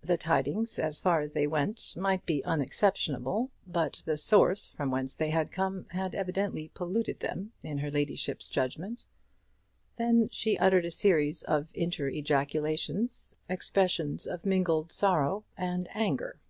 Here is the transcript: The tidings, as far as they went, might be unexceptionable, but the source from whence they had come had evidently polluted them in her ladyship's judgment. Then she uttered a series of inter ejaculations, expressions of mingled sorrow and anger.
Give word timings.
The 0.00 0.16
tidings, 0.16 0.78
as 0.78 1.00
far 1.02 1.20
as 1.20 1.32
they 1.32 1.46
went, 1.46 1.92
might 1.94 2.24
be 2.24 2.42
unexceptionable, 2.46 3.50
but 3.66 4.00
the 4.06 4.16
source 4.16 4.68
from 4.68 4.90
whence 4.90 5.14
they 5.14 5.28
had 5.28 5.52
come 5.52 5.84
had 5.90 6.14
evidently 6.14 6.68
polluted 6.68 7.20
them 7.20 7.52
in 7.62 7.76
her 7.76 7.90
ladyship's 7.90 8.48
judgment. 8.48 9.04
Then 9.98 10.30
she 10.32 10.56
uttered 10.56 10.86
a 10.86 10.90
series 10.90 11.42
of 11.42 11.68
inter 11.74 12.08
ejaculations, 12.08 13.36
expressions 13.50 14.26
of 14.26 14.46
mingled 14.46 14.90
sorrow 14.92 15.44
and 15.58 15.88
anger. 15.94 16.40